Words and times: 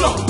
culo. 0.00 0.29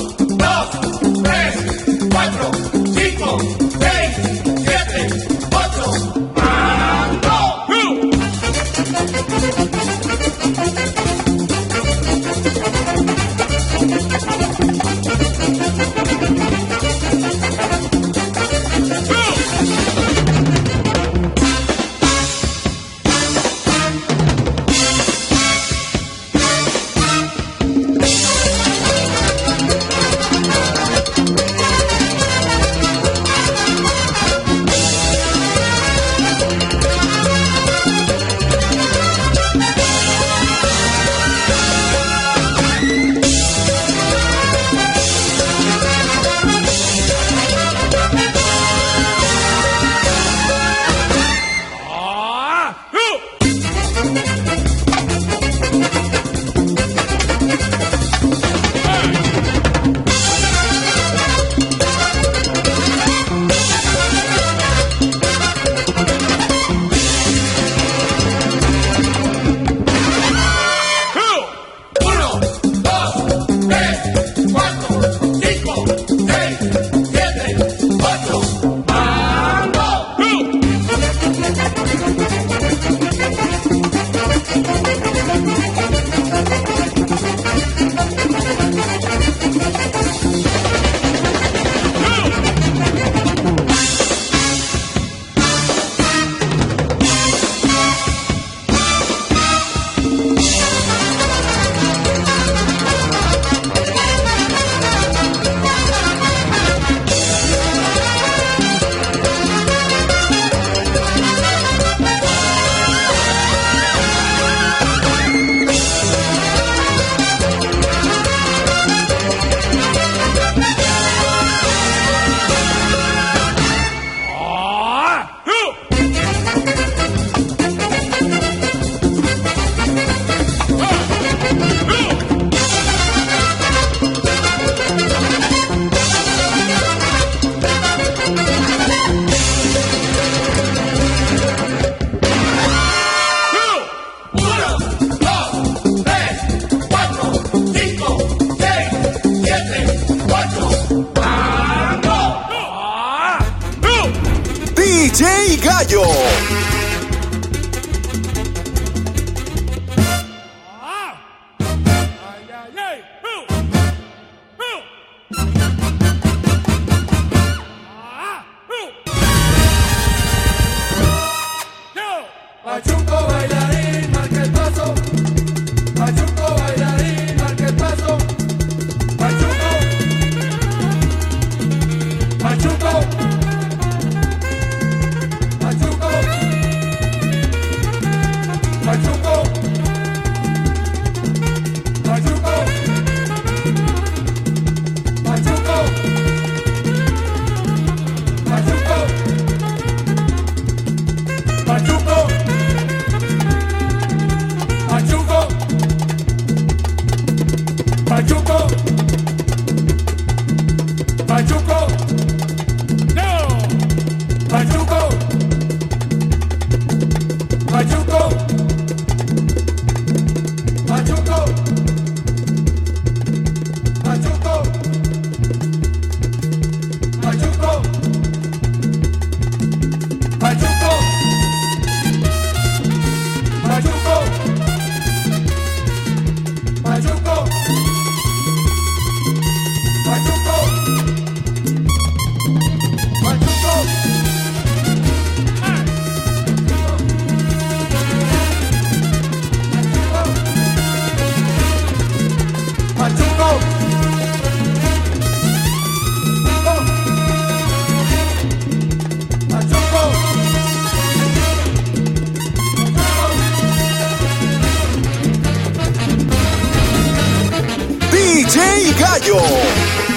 DJ 268.50 268.92
Gallo. 268.98 270.09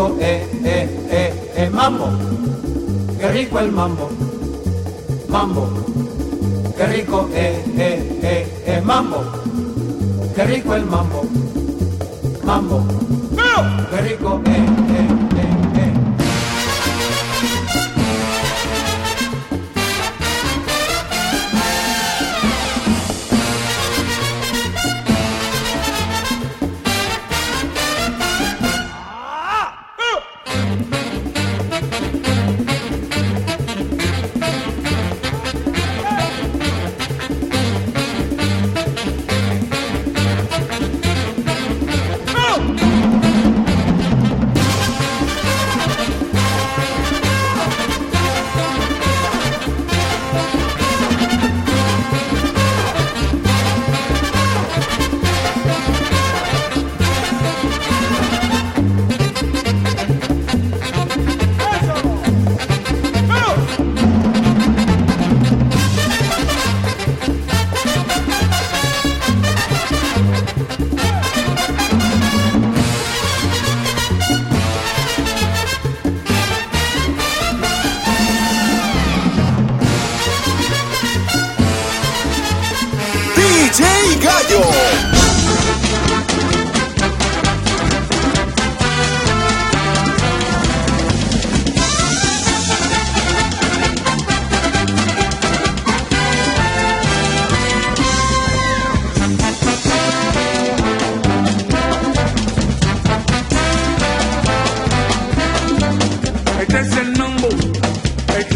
Rico, 0.00 0.16
eh, 0.20 0.46
eh, 0.64 0.88
eh, 1.10 1.52
eh, 1.56 1.70
mambo, 1.70 2.08
qué 3.18 3.28
rico 3.32 3.58
el 3.58 3.70
mambo, 3.70 4.08
mambo, 5.28 5.68
qué 6.76 6.86
rico, 6.86 7.28
eh, 7.34 7.62
eh, 7.76 8.18
eh, 8.22 8.62
eh, 8.66 8.80
mambo, 8.82 9.22
qué 10.34 10.44
rico 10.44 10.74
el 10.74 10.86
mambo, 10.86 11.24
mambo, 12.44 12.86
qué 13.90 14.00
rico, 14.00 14.40
eh, 14.46 14.50
eh, 14.50 15.08
eh, 15.36 15.79
eh. 15.79 15.79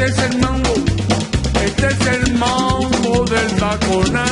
Este 0.06 0.20
es 0.20 0.30
el 0.30 0.38
mambo, 0.38 0.74
este 1.64 1.86
es 1.86 2.06
el 2.06 2.34
mambo 2.34 3.24
del 3.24 3.56
taconazo, 3.56 4.23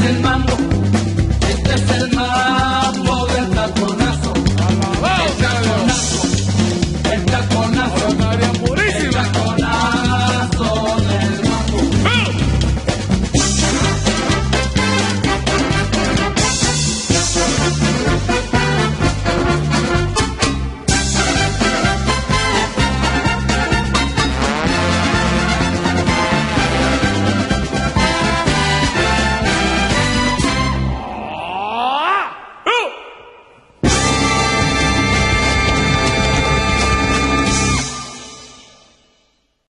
es 0.00 0.22
el. 0.22 0.51